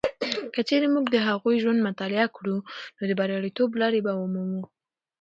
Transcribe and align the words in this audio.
که 0.53 0.59
چیرې 0.69 0.87
موږ 0.93 1.05
د 1.11 1.17
هغوی 1.27 1.55
ژوند 1.63 1.85
مطالعه 1.87 2.27
کړو، 2.35 2.57
نو 2.99 3.03
د 3.09 3.11
بریالیتوب 3.19 3.69
لارې 3.81 3.99
به 4.05 4.11
ومومو. 4.15 4.63